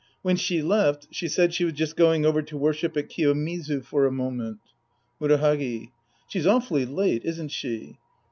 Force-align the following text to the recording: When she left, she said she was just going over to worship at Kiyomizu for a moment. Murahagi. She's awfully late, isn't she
When 0.23 0.35
she 0.35 0.63
left, 0.63 1.09
she 1.11 1.27
said 1.27 1.53
she 1.53 1.63
was 1.63 1.73
just 1.75 1.95
going 1.95 2.25
over 2.25 2.41
to 2.41 2.57
worship 2.57 2.97
at 2.97 3.07
Kiyomizu 3.07 3.83
for 3.85 4.07
a 4.07 4.11
moment. 4.11 4.57
Murahagi. 5.21 5.91
She's 6.27 6.47
awfully 6.47 6.87
late, 6.87 7.23
isn't 7.23 7.49
she 7.49 7.99